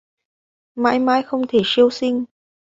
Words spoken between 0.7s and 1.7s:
Mãi mãi không thể